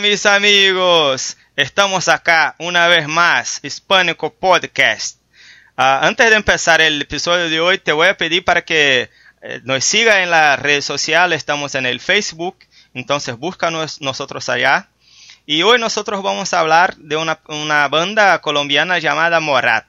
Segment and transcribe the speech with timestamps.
[0.00, 5.18] Mis amigos, estamos acá una vez más, Hispánico Podcast.
[5.78, 9.60] Uh, antes de empezar el episodio de hoy, te voy a pedir para que eh,
[9.64, 12.58] nos siga en las redes sociales, estamos en el Facebook,
[12.92, 14.90] entonces búscanos nosotros allá.
[15.46, 19.86] Y hoy nosotros vamos a hablar de una, una banda colombiana llamada Morat.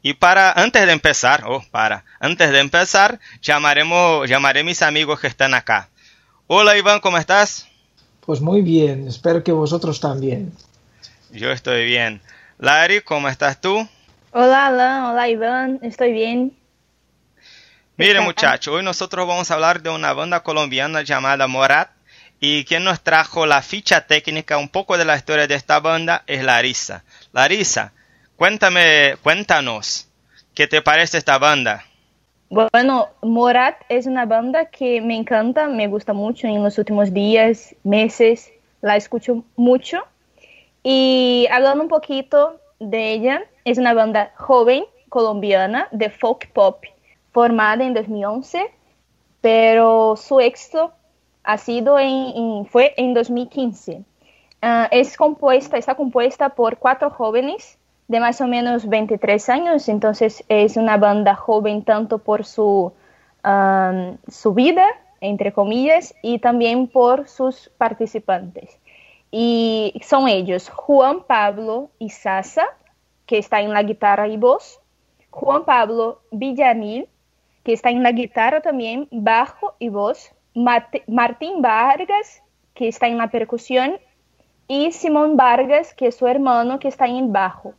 [0.00, 5.20] Y para, antes de empezar, oh, para, antes de empezar, llamaremos, llamaré a mis amigos
[5.20, 5.90] que están acá.
[6.46, 7.68] Hola Iván, ¿cómo estás?
[8.24, 10.52] Pues muy bien, espero que vosotros también.
[11.30, 12.22] Yo estoy bien.
[12.58, 13.86] Lari, ¿cómo estás tú?
[14.32, 16.56] Hola Alan, hola Iván, estoy bien.
[17.96, 21.90] Mire muchacho, hoy nosotros vamos a hablar de una banda colombiana llamada Morat
[22.40, 26.24] y quien nos trajo la ficha técnica, un poco de la historia de esta banda,
[26.26, 27.04] es Larisa.
[27.32, 27.92] Larisa,
[28.36, 30.08] cuéntame, cuéntanos,
[30.54, 31.84] ¿qué te parece esta banda?
[32.50, 37.74] Bueno, Morat es una banda que me encanta, me gusta mucho en los últimos días,
[37.82, 40.02] meses, la escucho mucho.
[40.82, 46.84] Y hablando un poquito de ella, es una banda joven colombiana de folk pop
[47.32, 48.70] formada en 2011,
[49.40, 50.92] pero su éxito
[51.42, 54.04] ha sido en, fue en 2015.
[54.60, 60.44] Ah, es compuesta, está compuesta por cuatro jóvenes de más o menos 23 años, entonces
[60.48, 62.92] es una banda joven tanto por su,
[64.28, 64.86] su vida,
[65.20, 68.78] entre comillas, y también por sus participantes.
[69.30, 72.66] Y son ellos Juan Pablo y Sasa,
[73.26, 74.80] que está en la guitarra y voz,
[75.30, 77.08] Juan Pablo Villamil,
[77.64, 82.42] que está en la guitarra también, bajo y voz, Martín Vargas,
[82.74, 83.98] que está en la percusión,
[84.68, 87.74] y Simón Vargas, que es su hermano, que está en bajo.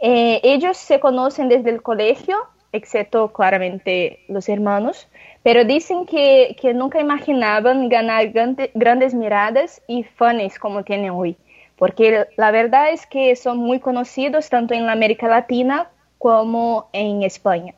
[0.00, 2.36] Eh, ellos se conocen desde el colegio,
[2.72, 5.08] excepto claramente los hermanos,
[5.42, 8.28] pero dicen que, que nunca imaginaban ganar
[8.74, 11.36] grandes miradas y fans como tienen hoy,
[11.76, 17.22] porque la verdad es que son muy conocidos tanto en la América Latina como en
[17.22, 17.74] España.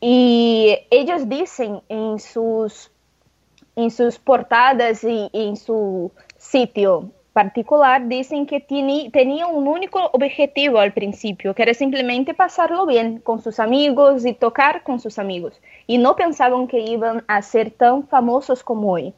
[0.00, 2.90] Y ellos dicen en sus,
[3.74, 10.94] en sus portadas y en su sitio particular dicen que tenía un único objetivo al
[10.94, 15.60] principio, que era simplemente pasarlo bien con sus amigos y tocar con sus amigos.
[15.86, 19.12] Y no pensaban que iban a ser tan famosos como hoy.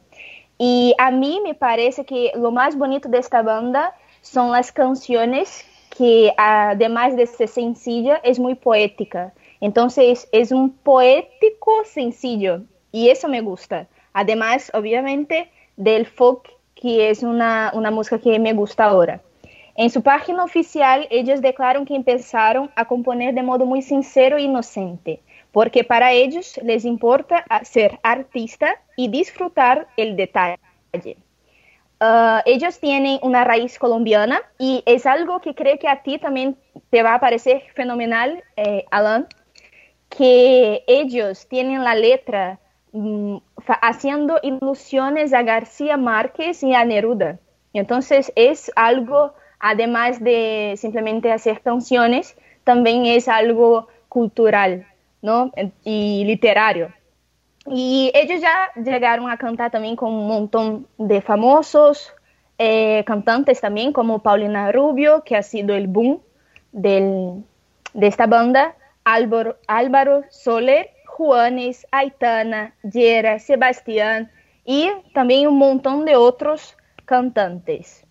[0.57, 5.65] Y a mí me parece que lo más bonito de esta banda son las canciones
[5.97, 9.31] que además de ser sencilla, es muy poética.
[9.61, 13.87] Entonces es un poético sencillo y eso me gusta.
[14.11, 19.21] Además, obviamente, del folk que es una, una música que me gusta ahora.
[19.75, 24.43] En su página oficial, ellos declaran que empezaron a componer de modo muy sincero e
[24.43, 30.59] inocente, porque para ellos les importa ser artista y disfrutar el detalle.
[32.01, 36.55] Uh, ellos tienen una raíz colombiana y es algo que creo que a ti también
[36.89, 39.27] te va a parecer fenomenal, eh, Alan,
[40.09, 42.59] que ellos tienen la letra
[42.91, 43.37] Mm,
[43.81, 47.39] haciendo ilusiones a García Márquez y a Neruda.
[47.73, 54.87] Entonces es algo, además de simplemente hacer canciones, también es algo cultural
[55.21, 55.51] ¿no?
[55.83, 56.93] y literario.
[57.65, 62.13] Y ellos ya llegaron a cantar también con un montón de famosos
[62.57, 66.19] eh, cantantes también, como Paulina Rubio, que ha sido el boom
[66.71, 67.43] del,
[67.93, 70.89] de esta banda, Álvaro, Álvaro Soler
[71.19, 74.31] Juanes, Aitana, Yera, Sebastián
[74.63, 78.05] y también un montón de otros cantantes.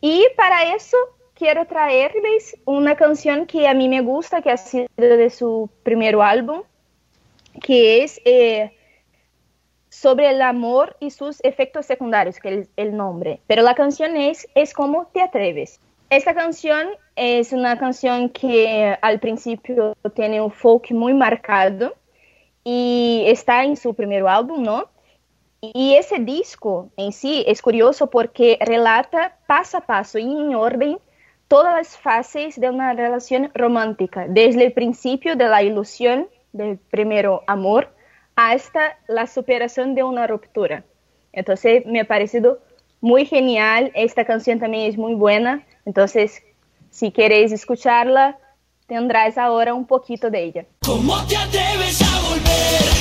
[0.00, 0.96] Y para eso
[1.34, 6.14] quiero traerles una canción que a mí me gusta, que ha sido de su primer
[6.14, 6.62] álbum,
[7.60, 8.70] que es eh,
[9.88, 13.40] sobre el amor y sus efectos secundarios, que es el nombre.
[13.48, 15.80] Pero la canción es Es como te atreves.
[16.10, 21.96] Esta canción es una canción que al principio tiene un folk muy marcado
[22.64, 24.88] y está en su primer álbum, ¿no?
[25.60, 30.98] Y ese disco en sí es curioso porque relata paso a paso y en orden
[31.46, 37.28] todas las fases de una relación romántica, desde el principio de la ilusión del primer
[37.46, 37.94] amor
[38.34, 40.84] hasta la superación de una ruptura.
[41.32, 42.58] Entonces me ha parecido
[43.00, 46.42] muy genial, esta canción también es muy buena, entonces
[46.90, 48.38] si queréis escucharla,
[48.86, 50.66] tendrás ahora un poquito de ella.
[52.52, 52.91] ¿Cómo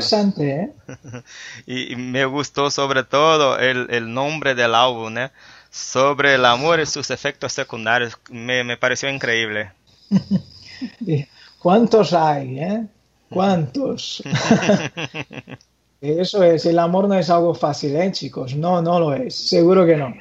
[0.00, 0.72] interesante, ¿eh?
[1.92, 5.30] y, me gustó sobre todo el, el nombre del álbum, ¿eh?
[5.70, 8.18] Sobre el amor y sus efectos secundarios.
[8.30, 9.72] Me, me pareció increíble.
[11.58, 12.86] ¿Cuántos hay, eh?
[13.30, 14.22] ¿Cuántos?
[16.00, 18.56] Eso es, el amor no es algo fácil, ¿eh, chicos?
[18.56, 20.14] No, no lo es, seguro que no.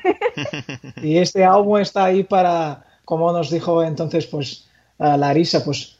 [1.01, 4.67] Y este álbum está ahí para, como nos dijo entonces, pues,
[4.97, 5.97] Larisa, pues,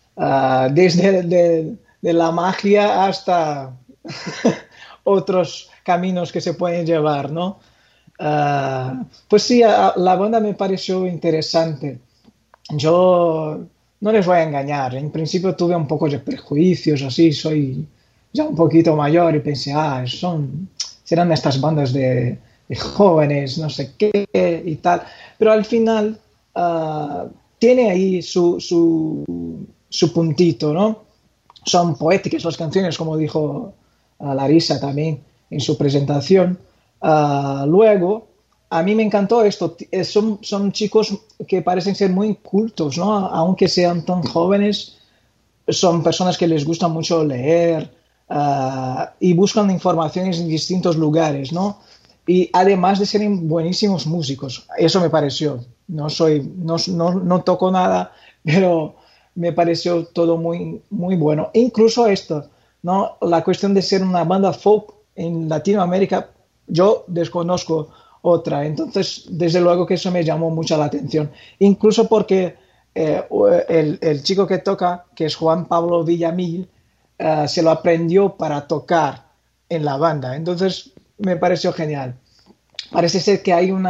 [0.72, 3.74] desde de, la magia hasta
[5.04, 7.60] otros caminos que se pueden llevar, ¿no?
[8.20, 12.00] Ah, pues sí, la banda me pareció interesante.
[12.72, 13.60] Yo
[14.02, 17.88] no les voy a engañar, en principio tuve un poco de prejuicios, así, soy
[18.32, 20.70] ya un poquito mayor y pensé, ah, son,
[21.04, 22.38] serán estas bandas de,
[22.78, 25.02] jóvenes, no sé qué y tal,
[25.40, 26.20] pero al final
[26.56, 27.26] ah,
[27.58, 31.09] tiene ahí su, su, puntito, ¿no?
[31.66, 33.74] Son poéticas las canciones, como dijo
[34.20, 36.60] ah, Larisa también en su presentación.
[37.02, 38.28] Ah, luego,
[38.70, 39.76] a mí me encantó esto.
[39.92, 41.14] Eh, son, son chicos
[41.48, 43.12] que parecen ser muy cultos, ¿no?
[43.28, 44.98] Aunque sean tan jóvenes,
[45.68, 47.92] son personas que les gusta mucho leer
[48.30, 51.80] ah, y buscan informaciones en distintos lugares, ¿no?
[52.28, 55.66] Y además de ser buenísimos músicos, eso me pareció.
[55.88, 58.12] No soy, no, no, no toco nada,
[58.44, 58.96] pero
[59.36, 61.50] me pareció todo muy, muy bueno.
[61.54, 62.50] incluso esto,
[62.82, 63.18] ¿no?
[63.22, 66.30] La cuestión de ser una banda folk en Latinoamérica,
[66.68, 67.90] yo desconozco
[68.22, 68.66] otra.
[68.66, 71.32] Entonces, desde luego que eso me llamó mucho la atención.
[71.60, 72.56] Incluso porque
[72.96, 73.24] eh,
[74.02, 76.70] el, chico que toca, que es Juan Pablo Villamil,
[77.18, 79.26] eh, se lo aprendió para tocar
[79.70, 80.36] en la banda.
[80.36, 82.16] Entonces, me pareció genial.
[82.92, 83.84] Parece ser que hay un,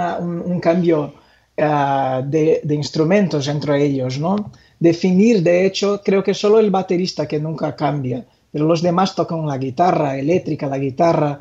[0.62, 1.14] cambio
[1.62, 4.52] eh, de, instrumentos entre ellos, ¿no?
[4.80, 9.46] Definir, de hecho, creo que solo el baterista que nunca cambia, pero los demás tocan
[9.46, 11.40] la guitarra eléctrica, la guitarra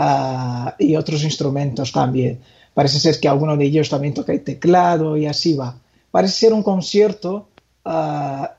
[0.00, 2.40] Ah, y otros instrumentos también.
[2.74, 5.76] Parece ser que alguno de ellos también toca el teclado y así va.
[6.10, 7.48] Parece ser un concierto
[7.84, 8.54] ah,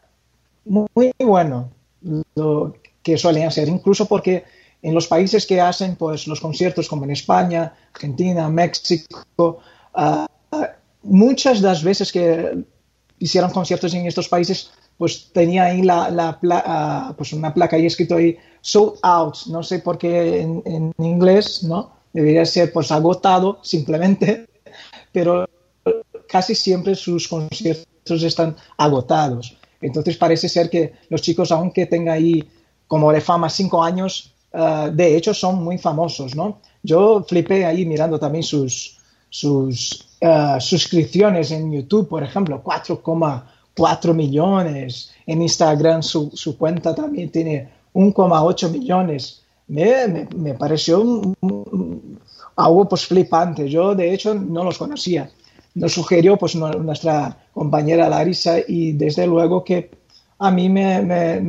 [0.66, 1.70] muy, bueno
[2.36, 4.44] lo que suelen hacer, incluso porque
[4.82, 9.60] en los países que hacen pues los conciertos como en España, Argentina, México,
[9.94, 10.28] ah,
[11.04, 12.64] muchas de las veces que
[13.20, 18.18] hicieron conciertos en estos países pues tenía ahí la, la pues una placa ahí escrito
[18.18, 21.92] ahí sold out, no sé por qué en, inglés, ¿no?
[22.14, 24.48] Debería ser pues agotado simplemente,
[25.12, 25.48] pero
[26.28, 29.58] casi siempre sus conciertos están agotados.
[29.82, 32.44] Entonces parece ser que los chicos, aunque tengan ahí
[32.88, 36.60] como de fama cinco años, eh, de hecho son muy famosos, ¿no?
[36.84, 38.98] Yo flipé ahí mirando también sus,
[39.30, 45.12] sus eh, suscripciones en YouTube, por ejemplo, 4,4 millones.
[45.26, 49.44] En Instagram su, su cuenta también tiene 1,8 millones.
[49.68, 51.04] Me, me, pareció
[52.56, 53.70] algo pues flipante.
[53.70, 55.30] Yo de hecho no los conocía.
[55.76, 59.92] Nos sugirió pues nuestra compañera Larisa y desde luego que
[60.40, 61.40] a mí me, me,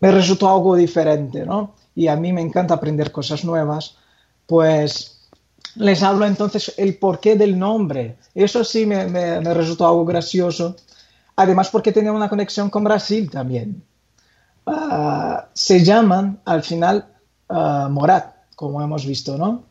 [0.00, 1.74] me, resultó algo diferente, ¿no?
[1.94, 3.96] Y a mí me encanta aprender cosas nuevas.
[4.46, 5.15] Pues
[5.76, 8.16] les hablo entonces el porqué del nombre.
[8.34, 10.76] Eso sí me, me, resultó algo gracioso.
[11.36, 13.82] Además porque tenía una conexión con Brasil también.
[14.66, 17.06] Ah, se llaman al final
[17.48, 19.64] uh, Morat, como hemos visto, ¿no?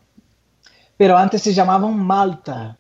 [0.96, 2.78] Pero antes se llamaban Malta.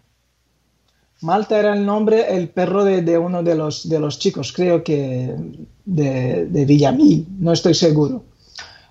[1.21, 5.35] Malta era el nombre, el perro de, uno de los, de los chicos, creo que
[5.83, 8.23] de, de Villamil, no estoy seguro.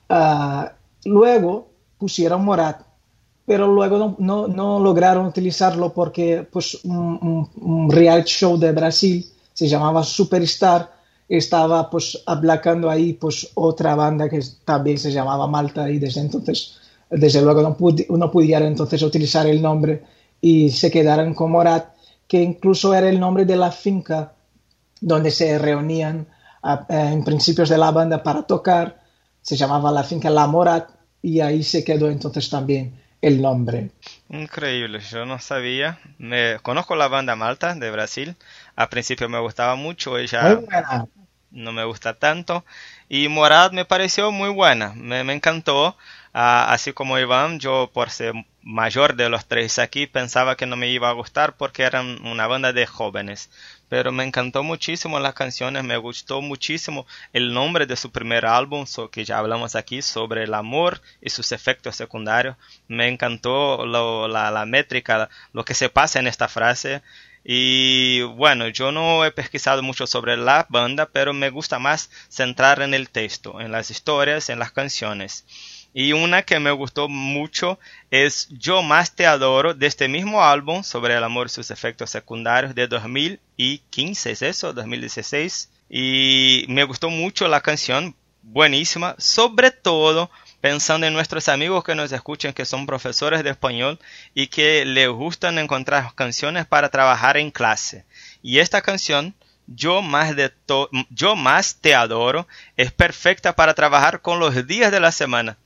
[0.09, 0.65] Uh,
[1.05, 2.81] luego pusieron Morat,
[3.47, 9.69] pero luego no, no, lograron utilizarlo porque pues, un, un, reality show de Brasil se
[9.69, 10.95] llamaba Superstar
[11.29, 16.77] estaba pues aplacando ahí pues otra banda que también se llamaba Malta y desde entonces
[17.11, 17.77] desde luego no,
[18.17, 20.03] no pudieron entonces utilizar el nombre
[20.41, 21.95] y se quedaron con Morat
[22.29, 24.33] que incluso era el nombre de la finca
[25.01, 26.27] donde se reunían
[26.89, 29.01] en principios de la banda para tocar
[29.41, 30.91] se llamaba la finca La Morat
[31.23, 33.91] y ahí se quedó entonces también el nombre.
[34.29, 35.99] Increíble, yo no sabía.
[36.19, 38.37] Me conozco la banda Malta de Brasil.
[38.77, 40.61] Al principio me gustaba mucho, ella
[41.51, 42.65] no me gusta tanto.
[43.09, 45.97] Y Morad me pareció muy buena, me, encantó.
[46.35, 50.77] Ah, así como Iván, yo por ser mayor de los tres aquí pensaba que no
[50.77, 53.51] me iba a gustar porque eran una banda de jóvenes
[53.89, 58.87] pero me encantó muchísimo las canciones, me gustó muchísimo el nombre de su primer álbum,
[59.11, 62.57] que ya hablamos aquí, sobre el amor y sus efectos secundarios.
[62.89, 67.03] Me encantó la, métrica, lo que se pasa en esta frase
[67.45, 72.81] Y bueno, yo no he pesquisado mucho sobre la banda, pero me gusta más centrar
[72.83, 75.45] en el texto, en las historias, en las canciones.
[75.97, 77.79] Y una que me gustó mucho
[78.11, 82.11] es Yo más te adoro de este mismo álbum sobre el amor y sus efectos
[82.11, 84.73] secundarios de 2015, ¿es eso?
[84.73, 85.71] 2016.
[85.89, 92.11] Y me gustó mucho la canción, buenísima, sobre todo pensando en nuestros amigos que nos
[92.11, 94.01] escuchan que son profesores de español
[94.35, 98.05] y que les gustan encontrar canciones para trabajar en clase.
[98.43, 99.33] Y esta canción
[99.67, 100.53] yo más, de
[101.11, 102.47] yo más te adoro
[102.77, 105.57] es perfecta para trabajar con los días de la semana.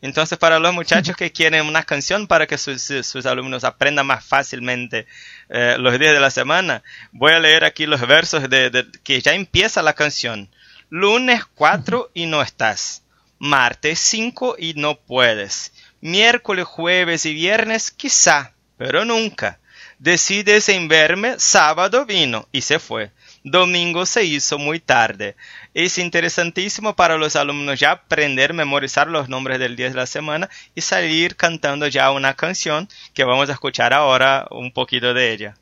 [0.00, 5.06] Entonces, para los muchachos que quieren una canción para que sus, alumnos aprendan más fácilmente
[5.48, 9.34] eh, los días de la semana, voy a leer aquí los versos de, que ya
[9.34, 10.50] empieza la canción.
[10.90, 13.02] Lunes 4 y no estás.
[13.38, 15.72] Martes 5 y no puedes.
[16.00, 19.58] Miércoles, jueves y viernes quizá, pero nunca.
[19.98, 23.10] Decides en verme, sábado vino y se fue
[23.50, 25.36] domingo se hizo muy tarde.
[25.80, 30.50] Es interesantísimo para los alumnos ya aprender, memorizar los nombres del día de la semana
[30.74, 35.54] y salir cantando ya una canción que vamos a escuchar ahora un poquito de ella.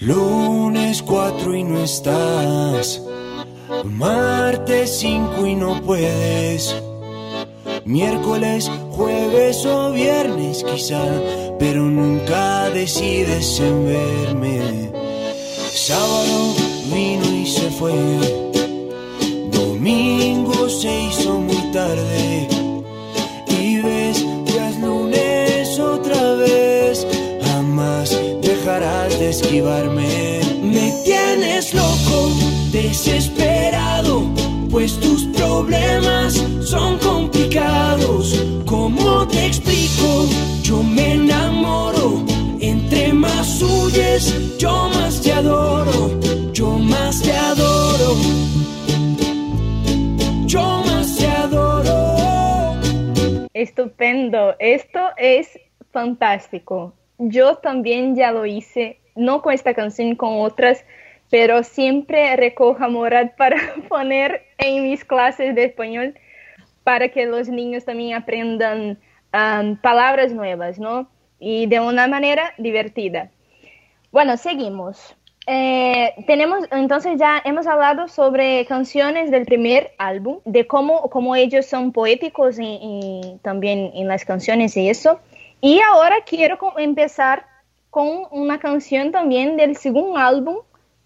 [0.00, 3.02] Lunes 4 y no estás.
[3.84, 6.74] Martes 5 y no puedes
[7.86, 11.04] miércoles, jueves o viernes quizá,
[11.58, 14.90] pero nunca decides en verme.
[15.72, 16.54] Sábado
[16.92, 17.92] vino y se fue,
[19.52, 22.48] domingo se hizo muy tarde
[23.48, 27.06] y ves ya es lunes otra vez,
[27.42, 30.40] jamás dejarás de esquivarme.
[30.62, 32.30] Me tienes loco,
[32.72, 34.24] desesperado,
[34.70, 36.42] pues tus problemas.
[38.86, 40.28] ¿Cómo te explico?
[40.62, 42.24] Yo me enamoro.
[42.60, 43.58] Entre más
[44.58, 46.20] yo más te adoro.
[46.52, 48.14] Yo más te adoro.
[50.46, 52.78] Yo más te adoro.
[53.54, 54.54] Estupendo.
[54.60, 55.58] Esto es
[55.90, 56.94] fantástico.
[57.18, 60.84] Yo también ya lo hice, no con esta canción, con otras
[61.28, 63.56] pero siempre recojo Morat para
[63.88, 66.14] poner en mis clases de español
[66.86, 68.96] para que los niños también aprendan
[69.34, 71.08] um, palabras nuevas, ¿no?
[71.40, 73.32] Y de una manera divertida.
[74.12, 75.16] Bueno, seguimos.
[75.48, 81.66] Eh, tenemos, entonces ya hemos hablado sobre canciones del primer álbum, de cómo, cómo ellos
[81.66, 85.18] son poéticos y, también en las canciones y eso.
[85.60, 87.46] Y ahora quiero empezar
[87.90, 90.58] con una canción también del segundo álbum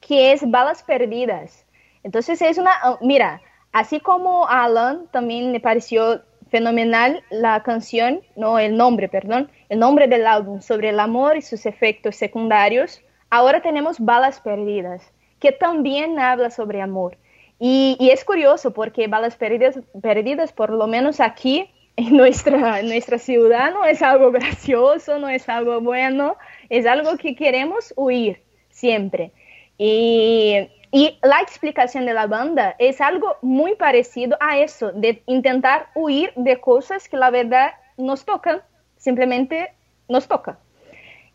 [0.02, 1.64] que es Balas Perdidas.
[2.02, 3.40] Entonces es una, oh, mira,
[3.72, 9.78] así como a Alan también le pareció fenomenal la canción, no el nombre, perdón, el
[9.78, 13.00] nombre del álbum sobre el amor y sus efectos secundarios,
[13.30, 15.02] ahora tenemos Balas Perdidas,
[15.38, 17.16] que también habla sobre amor.
[17.58, 23.18] Y, es curioso porque Balas Perdidas, perdidas, por lo menos aquí en nuestra, en nuestra
[23.18, 26.36] ciudad, no es algo gracioso, no es algo bueno,
[26.68, 29.32] es algo que queremos huir siempre.
[29.78, 36.32] Y, la explicación de la banda es algo muy parecido a eso, de intentar huir
[36.35, 38.62] de cosas que la verdad nos tocan,
[38.97, 39.73] simplemente
[40.09, 40.59] nos toca.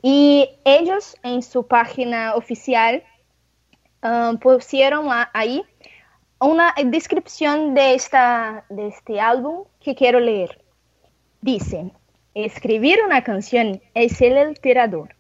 [0.01, 3.03] Y ellos en su página oficial
[4.03, 5.63] um, pusieron ahí
[6.39, 10.62] una descripción de, esta, de este álbum que quiero leer.
[11.41, 11.91] Dice,
[12.33, 15.15] escribir una canción es el alterador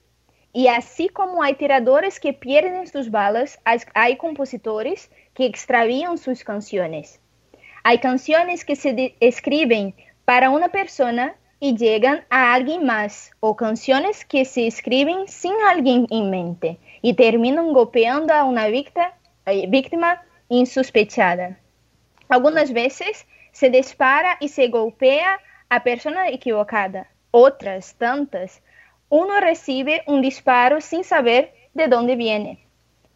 [0.55, 3.59] y así como hay tiradores que pierden sus balas,
[3.93, 7.19] hay compositores que extravían sus canciones.
[7.83, 9.93] Hay canciones que se escriben
[10.23, 16.07] para una persona y llegan a alguien más, o canciones que se escriben sin alguien
[16.09, 19.13] en mente y terminan golpeando a una víctima,
[19.47, 21.59] eh, víctima insospechada.
[22.29, 27.11] Algunas veces se dispara y se golpea a persona equivocada.
[27.31, 28.61] Otras tantas
[29.15, 32.59] uno recibe un disparo sin saber de dónde viene.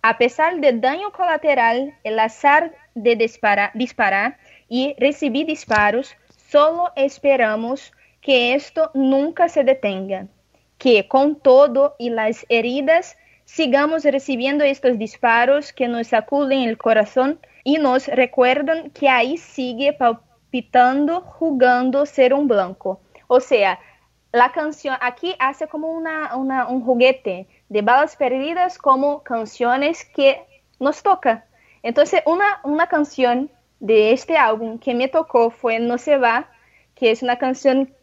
[0.02, 4.38] A pesar del daño colateral, el azar de disparar
[4.70, 6.16] y recibir disparos,
[6.50, 7.92] solo esperamos
[8.22, 10.28] que esto nunca se detenga,
[10.78, 17.42] que con todo y las heridas sigamos recibiendo estos disparos que nos sacuden el corazón
[17.66, 23.02] y nos recuerdan que ahí sigue palpitando, jugando ser un blanco.
[23.28, 23.80] O sea,
[24.32, 30.42] la canción aquí hace como una, un juguete de balas perdidas como canciones que
[30.80, 31.46] nos toca.
[31.82, 36.50] Entonces, una, una canción de este álbum que me tocó fue No se va,
[36.96, 37.94] que es una canción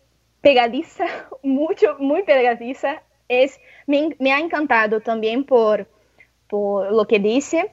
[0.40, 1.06] pegadiza,
[1.42, 3.02] mucho, muy pegadiza.
[3.28, 5.88] Es, me, me ha encantado también por,
[6.48, 7.72] por lo que dice.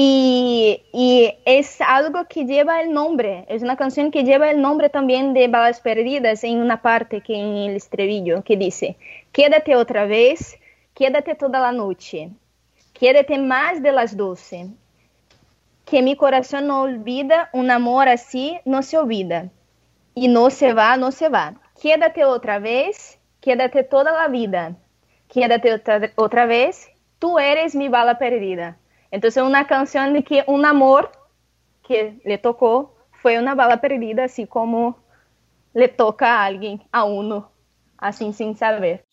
[0.00, 0.84] Y,
[1.44, 5.48] es algo que lleva el nombre, es una canción que lleva el nombre también de
[5.48, 8.96] Balas Perdidas en una parte que en el estribillo que dice,
[9.32, 10.56] quédate otra vez,
[10.94, 12.30] quédate toda la noche,
[12.92, 14.68] quédate más de las doce,
[15.84, 19.50] que mi corazón no olvida, un amor así no se olvida,
[20.14, 24.76] y no se va, no se va, quédate otra vez, quédate toda la vida,
[25.26, 26.88] quédate otra, otra vez,
[27.18, 28.76] tú eres mi bala perdida.
[29.10, 31.10] Entonces una canción de que un amor
[31.86, 34.98] que le tocó fue una bala perdida, así como
[35.72, 37.50] le toca a alguien, a uno,
[37.96, 39.07] así sin saber.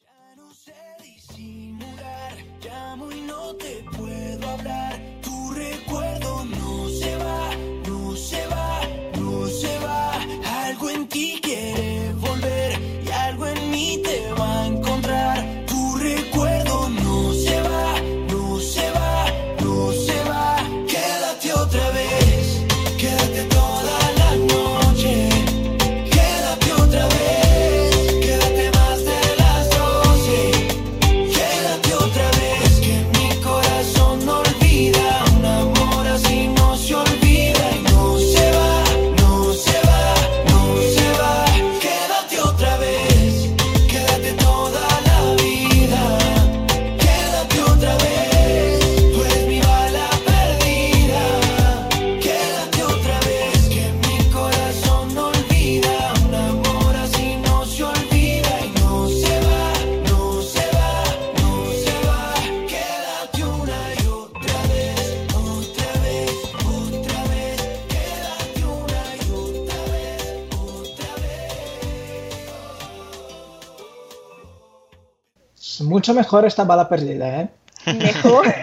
[76.05, 77.49] Mucho mejor esta bala perdida, ¿eh?
[77.87, 78.45] Mejor.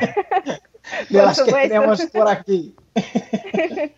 [1.10, 2.74] De Por las que tenemos por aquí.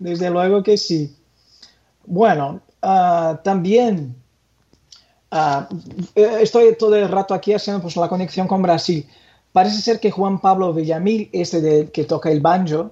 [0.00, 1.14] Desde luego que sí.
[2.04, 4.16] Bueno, ah, también
[5.30, 5.68] ah,
[6.16, 9.06] eh, estoy todo el rato aquí haciendo pues, la conexión con Brasil.
[9.52, 12.90] Parece ser que Juan Pablo Villamil, este de, que toca el banjo,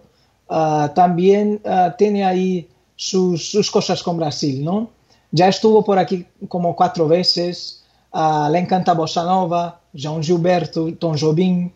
[0.49, 1.61] ah, también
[1.99, 4.91] tiene ahí sus, sus cosas con Brasil, ¿no?
[5.33, 7.82] Ya estuvo por aquí como cuatro veces,
[8.13, 11.71] ah, le encanta Bossa Nova, João Gilberto, Tom Jobim,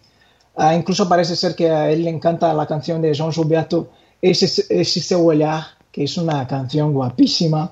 [0.56, 3.90] Ah, incluso parece ser que a él le encanta la canción de João Gilberto,
[4.22, 7.70] Ese, ese olhar, que es una canción guapísima.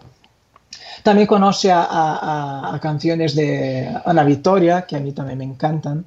[1.03, 6.05] También conoce a, canciones de Ana Victoria, que a mí también me encantan.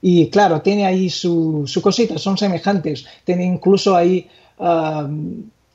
[0.00, 3.04] Y claro, tiene ahí su, su cosita, son semejantes.
[3.24, 4.28] Tiene incluso ahí
[4.60, 5.08] ah,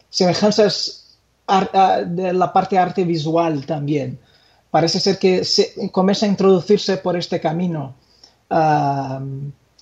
[0.09, 1.17] semejanzas
[2.07, 4.17] de la parte arte visual también.
[4.75, 7.95] Parece ser que se, comienza a introducirse por este camino.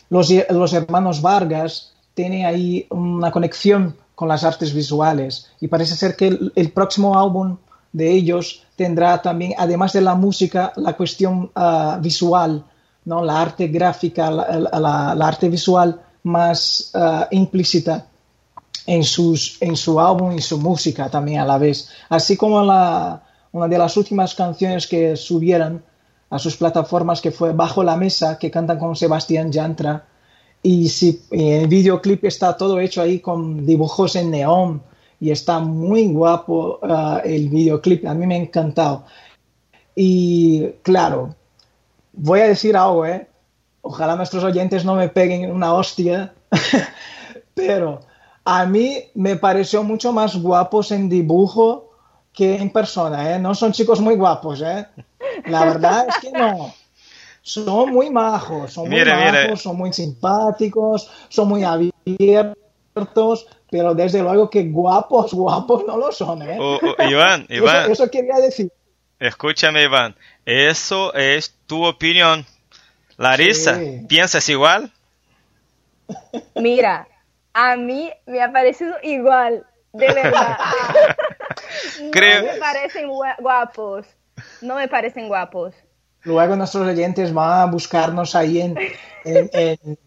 [0.07, 6.27] Los, hermanos Vargas tienen ahí una conexión con las artes visuales y parece ser que
[6.27, 7.57] el, próximo álbum
[7.91, 12.63] de ellos tendrá también, además de la música, la cuestión ah, visual,
[13.05, 13.23] ¿no?
[13.23, 18.05] la arte gráfica, la, arte visual más ah, implícita
[18.85, 21.89] en, en su álbum y su música también a la vez.
[22.09, 23.22] Así como la,
[23.53, 25.83] una de las últimas canciones que subieron
[26.29, 30.05] a sus plataformas que fue Bajo la Mesa, que cantan con Sebastián Yantra.
[30.63, 34.81] Y, si, y el videoclip está todo hecho ahí con dibujos en neón
[35.19, 39.05] y está muy guapo ah, el videoclip, a mí me ha encantado.
[39.95, 41.35] Y claro,
[42.13, 43.27] voy a decir algo, ¿eh?
[43.83, 46.33] Ojalá nuestros oyentes no me peguen una hostia,
[47.53, 47.99] pero
[48.43, 51.92] a mí me pareció mucho más guapos en dibujo
[52.33, 53.39] que en persona, ¿eh?
[53.39, 54.87] No son chicos muy guapos, ¿eh?
[55.45, 56.73] La verdad es que no.
[57.41, 59.57] Son muy majos, son muy Mira, majos, mira.
[59.57, 66.41] son muy simpáticos, son muy abiertos, pero desde luego que guapos, guapos no lo son,
[66.41, 66.57] ¿eh?
[66.59, 68.71] O- o- Iván, Eso, Iván, eso quería decir.
[69.19, 70.15] escúchame, Iván.
[70.45, 72.45] Eso es tu opinión.
[73.17, 74.05] Larissa, Sí.
[74.07, 74.91] ¿piensas igual?
[76.55, 77.07] Mira,
[77.53, 80.57] a mí me ha parecido igual, de verdad.
[82.11, 84.05] Creo- No me parecen gua- guapos.
[84.61, 85.73] No me parecen guapos.
[86.23, 88.77] Luego nuestros oyentes van a buscarnos ahí en,
[89.25, 89.97] en- en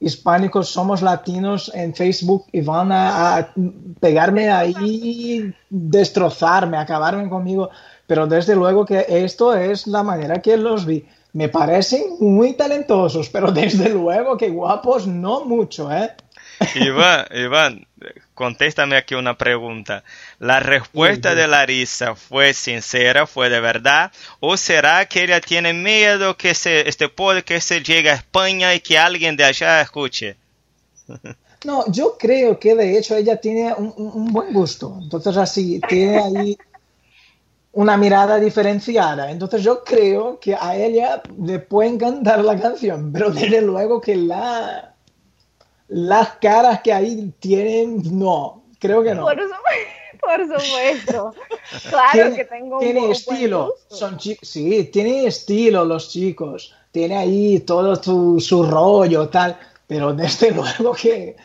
[0.00, 3.48] Hispánicos Somos Latinos en Facebook y van a, a
[4.00, 7.70] pegarme ahí, destrozarme, acabarme conmigo.
[8.06, 11.06] Pero desde luego que esto es la manera que los vi.
[11.32, 16.12] Me parecen muy talentosos, pero desde luego que guapos no mucho, ¿eh?
[16.74, 17.86] Iván, Iván,
[18.34, 20.04] contéstame aquí una pregunta.
[20.38, 21.40] ¿La respuesta Sí, sí.
[21.40, 24.12] de Larissa fue sincera, fue de verdad?
[24.40, 28.80] ¿O será que ella tiene miedo que se, este podcast se llegue a España y
[28.80, 30.36] que alguien de allá escuche?
[31.64, 34.98] No, yo creo que de hecho ella tiene un buen gusto.
[35.00, 36.58] Entonces así, tiene ahí
[37.72, 39.30] una mirada diferenciada.
[39.30, 44.14] Entonces yo creo que a ella le puede encantar la canción, pero desde luego que
[44.16, 44.93] la,
[45.88, 49.22] las caras que ahí tienen, no, creo que no.
[49.22, 51.34] Por, su- por supuesto.
[51.90, 53.74] Claro que tengo un tiene estilo.
[53.88, 56.74] Son sí, tiene estilo los chicos.
[56.90, 59.58] Tiene ahí todo su, su rollo, tal.
[59.86, 61.36] Pero desde luego que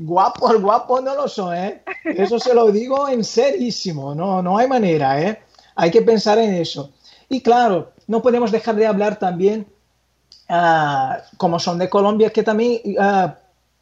[0.00, 1.82] guapo al guapo no lo son, ¿eh?
[2.04, 4.14] Eso se lo digo en serísimo.
[4.14, 5.40] No, no hay manera, ¿eh?
[5.76, 6.92] Hay que pensar en eso.
[7.28, 9.66] Y claro, no podemos dejar de hablar también,
[10.48, 13.36] ah, como son de Colombia, que también ah,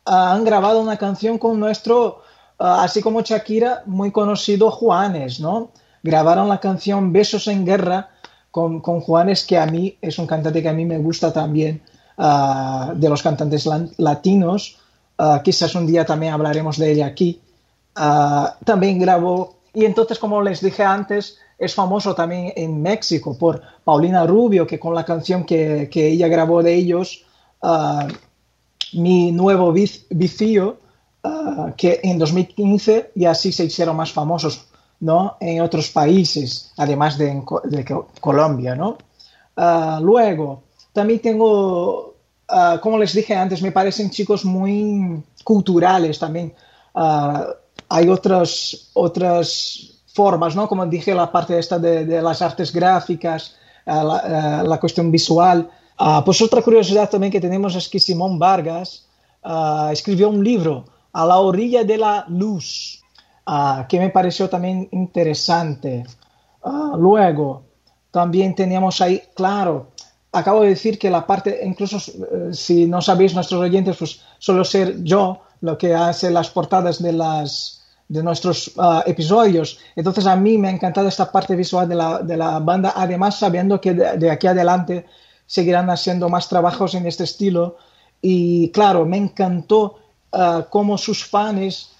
[0.04, 2.22] han grabado una canción con nuestro,
[2.58, 5.70] ah, así como Shakira, muy conocido Juanes, ¿no?
[6.02, 8.10] Grabaron la canción Besos en Guerra
[8.50, 11.82] con, con Juanes, que a mí es un cantante que a mí me gusta también,
[12.18, 14.78] ah, de los cantantes latinos.
[15.18, 17.40] Ah, quizás un día también hablaremos de ella aquí.
[17.94, 23.62] Ah, también grabó, y entonces, como les dije antes, es famoso también en México por
[23.84, 27.24] Paulina Rubio, que con la canción que, que ella grabó de ellos,
[27.62, 28.08] ah,
[28.94, 30.78] Mi Nuevo Vic- Vicio,
[31.24, 34.66] ah, que en 2015 y así se hicieron más famosos
[35.00, 35.36] ¿no?
[35.40, 37.44] en otros países, además de, en
[38.20, 38.74] Colombia.
[38.74, 38.98] ¿no?
[39.56, 42.14] Ah, luego, también tengo,
[42.48, 46.52] ah, como les dije antes, me parecen chicos muy culturales también.
[46.94, 50.68] Hay otras, otras formas, ¿no?
[50.68, 55.68] Como dije, la parte esta de, las artes gráficas, la cuestión visual.
[55.98, 59.06] Ah, pues otra curiosidad también que tenemos es que Simón Vargas
[59.42, 63.02] ah, escribió un libro, A la orilla de la luz,
[63.46, 66.04] ah, que me pareció también interesante.
[66.96, 67.64] Luego,
[68.12, 69.88] también teníamos ahí, claro,
[70.30, 74.64] acabo de decir que la parte, incluso eh, si no sabéis nuestros oyentes, pues suelo
[74.64, 78.72] ser yo lo que hace las portadas de las de nuestros
[79.06, 79.78] episodios.
[79.96, 83.38] Entonces a mí me ha encantado esta parte visual de la, de la banda, además
[83.38, 85.06] sabiendo que de aquí adelante
[85.52, 87.76] seguirán haciendo más trabajos en este estilo.
[88.22, 89.98] Y claro, me encantó
[90.32, 91.90] ah, cómo sus fans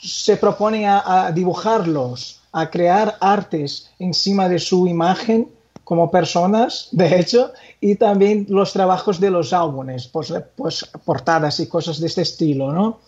[0.00, 5.50] se proponen a, dibujarlos, a crear artes encima de su imagen
[5.84, 11.66] como personas, de hecho, y también los trabajos de los álbumes, pues, pues portadas y
[11.66, 13.00] cosas de este estilo, ¿no?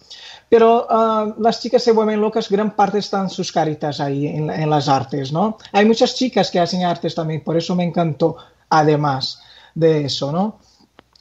[0.50, 4.68] Pero ah, las chicas se vuelven locas, gran parte están sus caritas ahí en, en
[4.68, 5.56] las artes, ¿no?
[5.72, 8.36] Hay muchas chicas que hacen artes también, por eso me encantó,
[8.68, 9.40] además
[9.74, 10.58] de eso, ¿no?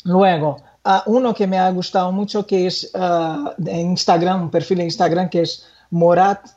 [0.03, 4.85] Luego, ah, uno que me ha gustado mucho que es en Instagram, un perfil de
[4.85, 6.51] Instagram que es Morat-art,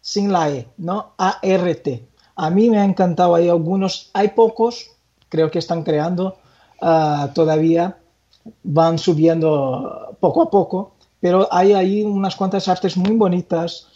[0.00, 1.14] sin la E, ¿no?
[1.18, 2.08] A-R-T.
[2.36, 4.90] A mí me ha encantado, hay algunos, hay pocos,
[5.28, 6.38] creo que están creando
[6.80, 7.98] ah, todavía,
[8.62, 13.88] van subiendo poco a poco, pero hay ahí unas cuantas artes muy bonitas.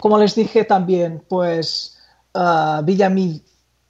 [0.00, 1.98] Como les dije también, pues
[2.34, 3.42] ah, Villamil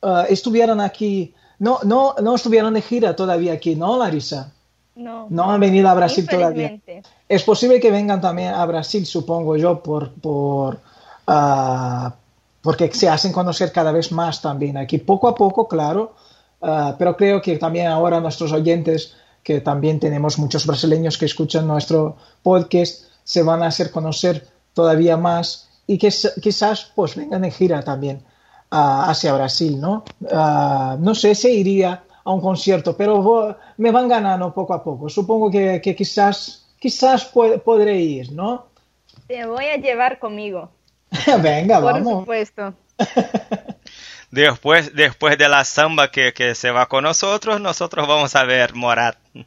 [0.02, 4.52] ah, estuvieron aquí, no, no, no estuvieron de gira todavía aquí, ¿no, Larisa?
[4.94, 6.78] No, No han venido a Brasil todavía.
[7.28, 10.80] Es posible que vengan también a Brasil, supongo yo, por, por,
[11.26, 12.14] ah,
[12.60, 16.14] porque se hacen conocer cada vez más también aquí, poco a poco, claro,
[16.60, 21.66] ah, pero creo que también ahora nuestros oyentes, que también tenemos muchos brasileños que escuchan
[21.66, 27.50] nuestro podcast, se van a hacer conocer todavía más y que quizás pues vengan de
[27.50, 28.22] gira también
[28.72, 30.04] hacia Brasil, ¿no?
[30.30, 35.08] Ah, no sé si iría a un concierto, pero me van ganando poco a poco.
[35.08, 38.66] Supongo que, que quizás, quizás podré ir, ¿no?
[39.26, 40.70] Te voy a llevar conmigo,
[41.42, 42.20] Venga, por vamos.
[42.20, 42.74] supuesto.
[44.30, 48.74] Después, después de la samba que, que se va con nosotros, nosotros vamos a ver
[48.74, 49.16] Morat.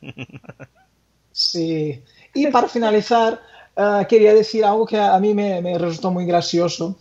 [1.32, 2.02] Sí.
[2.34, 3.42] Y para finalizar,
[3.76, 6.98] ah, quería decir algo que a mí me, me resultó muy gracioso,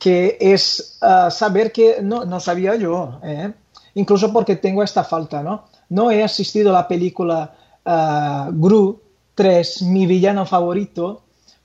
[0.00, 3.52] que es ah, saber que no, no sabía yo, ¿eh?
[3.94, 5.66] incluso porque tengo esta falta, ¿no?
[5.90, 8.98] No he asistido a la película ah, Gru
[9.34, 11.22] 3, mi villano favorito,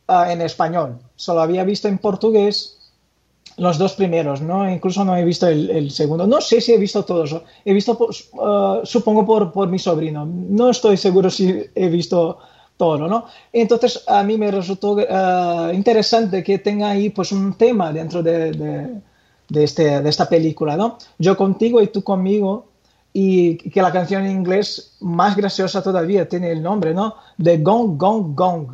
[0.08, 1.00] ah, en español.
[1.16, 2.78] Solo había visto en portugués
[3.58, 4.70] los dos primeros, ¿no?
[4.70, 6.28] Incluso no he visto el, el segundo.
[6.28, 7.42] No sé si he visto todos.
[7.64, 10.26] He visto, uh, supongo, por, por mi sobrino.
[10.26, 12.40] No estoy seguro si he visto
[12.78, 13.26] todo, ¿no?
[13.54, 18.52] Entonces, a mí me resultó uh, interesante que tenga ahí, pues, un tema dentro de,
[18.52, 19.02] de,
[19.50, 20.98] de este, de esta película, ¿no?
[21.18, 22.68] Yo contigo y tú conmigo.
[23.14, 27.16] y que la canción en inglés más graciosa todavía tiene el nombre, ¿no?
[27.38, 28.68] De Gong Gong Gong.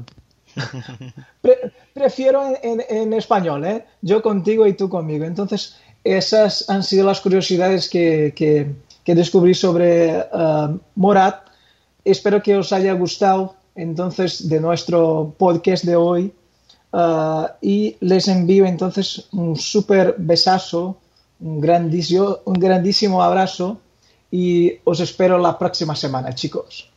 [1.41, 3.85] Pre- prefiero en, en- en español, ¿eh?
[4.01, 5.25] Yo contigo y tú conmigo.
[5.25, 10.25] Entonces, esas han sido las curiosidades que, que- que descubrí sobre eh,
[10.95, 11.47] Morat.
[12.03, 16.33] Espero que os haya gustado entonces de nuestro podcast de hoy.
[16.93, 20.97] Uh, y les envío entonces un súper besazo,
[21.39, 23.79] un grandísimo, un grandísimo abrazo
[24.29, 26.89] y os espero la próxima semana, chicos.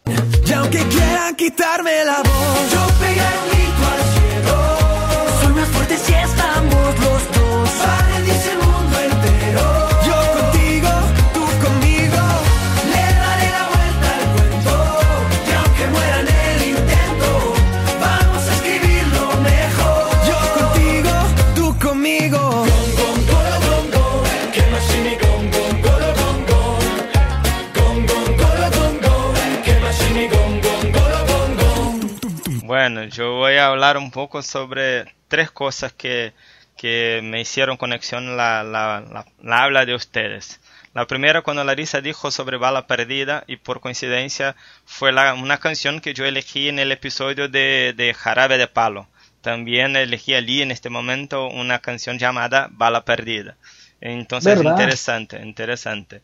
[32.74, 36.32] Bueno, yo voy a hablar un poco sobre tres cosas que,
[36.76, 40.60] que me hicieron conexión la, la, la, la habla de ustedes.
[40.92, 46.00] La primera cuando Larisa dijo sobre Bala Perdida y por coincidencia fue la, una canción
[46.00, 49.06] que yo elegí en el episodio de, de Jarabe de Palo.
[49.40, 53.56] También elegí allí en este momento una canción llamada Bala Perdida.
[54.00, 54.72] Entonces, ¿Verdad?
[54.72, 56.22] interesante, interesante.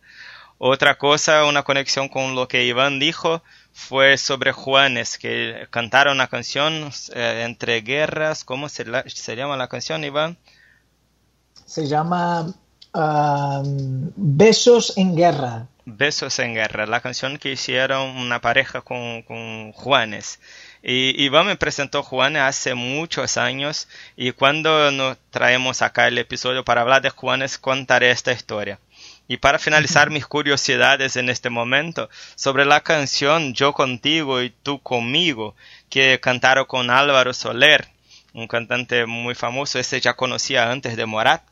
[0.59, 6.29] Otra cosa, una conexión con lo que Iván dijo, fue sobre Juanes, que cantaron una
[6.29, 8.45] canción eh, entre guerras.
[8.45, 10.37] ¿Cómo se, la- se llama la canción, Iván?
[11.67, 12.53] Se llama
[12.95, 15.67] um, Besos en Guerra.
[15.85, 20.41] Besos en Guerra, la canción que hicieron una pareja con, con Juanes.
[20.83, 26.65] Y Iván me presentó Juanes hace muchos años y cuando nos traemos acá el episodio
[26.65, 28.79] para hablar de Juanes contaré esta historia.
[29.31, 34.81] Y para finalizar mis curiosidades en este momento sobre la canción Yo contigo y tú
[34.81, 35.55] conmigo
[35.89, 37.87] que cantaron con Álvaro Soler,
[38.33, 41.43] un cantante muy famoso, ese ya conocía antes de Morat.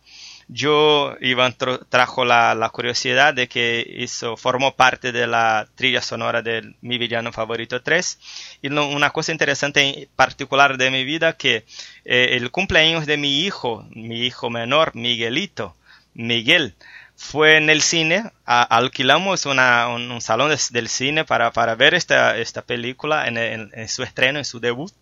[0.48, 1.54] Yo, Iván
[1.90, 6.96] trajo la, la curiosidad de que hizo, formó parte de la trilla sonora de Mi
[6.98, 8.18] Villano Favorito 3.
[8.62, 11.64] Y no- una cosa interesante en particular de mi vida que
[12.06, 15.76] eh, el cumpleaños de mi hijo, mi hijo menor, Miguelito,
[16.14, 16.74] Miguel,
[17.18, 24.02] fue en el cine, alquilamos un, salón del cine para, ver esta, película en su
[24.04, 24.92] estreno, en su debut.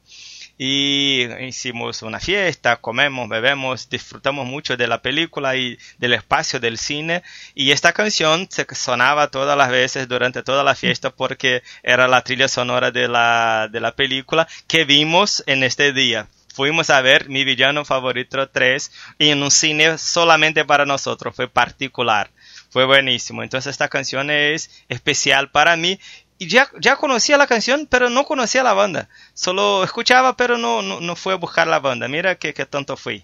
[0.59, 6.79] Y hicimos una fiesta, comemos, bebemos, disfrutamos mucho de la película y del espacio del
[6.79, 7.23] cine.
[7.55, 12.23] Y esta canción se sonaba todas las veces durante toda la fiesta porque era la
[12.23, 16.27] trilla sonora de la, de la película que vimos en este día.
[16.57, 22.31] Fuimos a ver Mi Villano Favorito 3 en un cine solamente para nosotros, fue particular,
[22.71, 23.43] fue buenísimo.
[23.43, 26.01] Entonces esta canción es especial para mí
[26.39, 29.11] y ya, ya conocía la canción, pero no conocía la banda.
[29.35, 32.09] Solo escuchaba, pero no, no, no fue a buscar la banda.
[32.09, 33.23] Mira qué, qué tonto fui.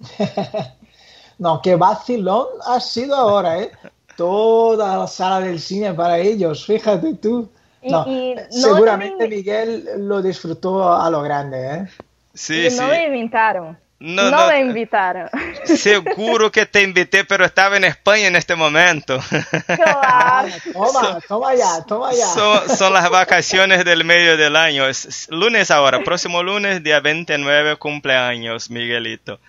[1.38, 3.70] No, qué vacilón ha sido ahora, ¿eh?
[4.16, 7.50] Toda la sala del cine para ellos, fíjate tú.
[7.82, 11.86] Y- No, y no seguramente también- Miguel lo disfrutó a lo grande, ¿eh?
[12.36, 12.76] Sí, sí.
[12.76, 13.78] no me invitaron.
[13.98, 14.48] No, No, no.
[14.48, 15.30] me invitaron.
[15.64, 19.18] Seguro que te invité, pero estaba en España en este momento.
[19.66, 20.48] Claro.
[20.72, 22.26] Toma, toma ya, toma ya.
[22.26, 24.86] Son, son las vacaciones del medio del año.
[24.86, 29.40] Es es lunes ahora, próximo lunes, día 29, cumpleaños, Miguelito.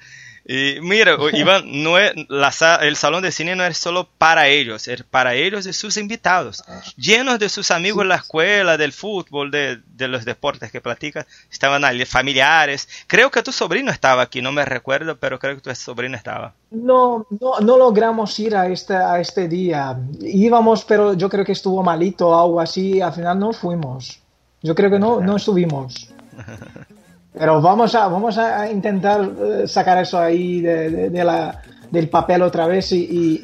[0.50, 4.88] Y mira, Iván, no es, la el salón de cine no es solo para ellos,
[4.88, 6.64] es para ellos y sus invitados,
[6.96, 11.28] llenos de sus amigos en la escuela, del fútbol, de, de los deportes que practicas,
[11.52, 12.88] estaban allí, familiares.
[13.08, 16.54] Creo que tu sobrino estaba aquí, no me recuerdo, pero creo que tu sobrino estaba.
[16.72, 20.00] No, no, no logramos ir a este, a este día.
[20.22, 23.02] Íbamos, pero yo creo que estuvo malito o algo así.
[23.02, 24.22] Al final no fuimos.
[24.62, 26.14] Yo creo que no, no estuvimos.
[27.38, 29.22] Pero vamos a, vamos a intentar
[29.64, 33.42] eh, sacar eso ahí de, de- de la, del papel otra vez y, y-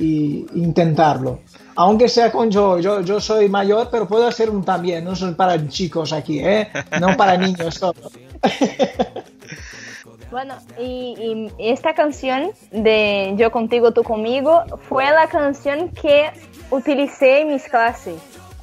[0.53, 1.39] y intentarlo.
[1.75, 5.03] Aunque sea con yo, yo, yo soy mayor, pero puedo hacer un también.
[5.03, 6.69] No soy para chicos aquí, ¿eh?
[6.99, 7.95] No para niños solo.
[10.31, 16.31] Bueno, y, y esta canción de Yo contigo, tú conmigo fue la canción que
[16.71, 18.15] utilicé en mis clases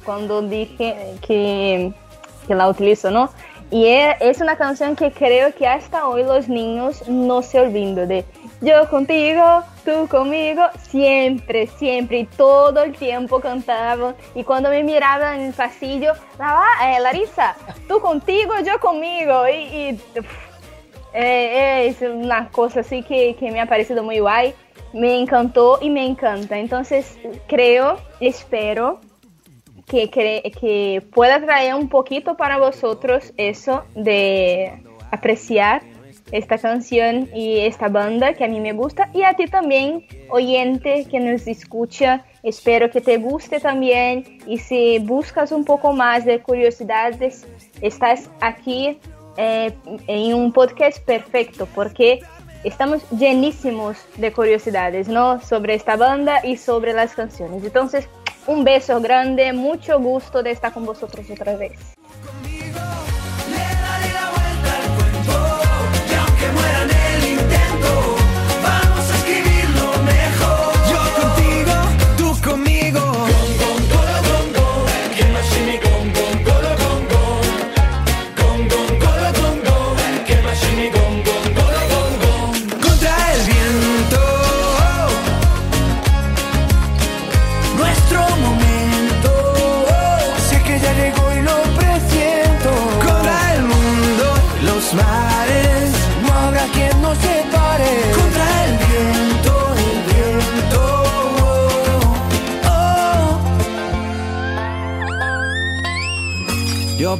[0.03, 1.93] cuando dije que,
[2.45, 3.29] que la utilizo, ¿no?
[3.71, 8.25] Y es una canción que creo que hasta hoy los niños no se olvidan de
[8.59, 14.13] Yo contigo, tú conmigo, siempre, siempre, todo el tiempo cantaban.
[14.35, 17.55] Y cuando me miraban en el pasillo, "La- eh, Larissa,
[17.87, 19.47] tú contigo, yo conmigo.
[19.47, 20.01] Y, y,
[21.13, 24.53] é, é isso, uma coisa assim que, que me ha parecido muy guay.
[24.93, 26.57] me encantó y me encanta.
[26.57, 28.99] Entonces creo, espero
[29.91, 35.81] que, que, pueda traer un poquito para vosotros eso de apreciar
[36.31, 41.05] esta canción y esta banda que a mí me gusta y a ti también, oyente
[41.11, 42.23] que nos escucha.
[42.41, 47.45] Espero que te guste también y si buscas un poco más de curiosidades,
[47.81, 48.97] estás aquí
[49.35, 49.73] eh,
[50.07, 52.21] en un podcast perfecto porque
[52.63, 55.41] estamos llenísimos de curiosidades, ¿no?
[55.41, 57.63] Sobre esta banda y sobre las canciones.
[57.63, 58.07] Entonces,
[58.47, 61.73] un beso grande, mucho gusto de estar con vosotros otra vez.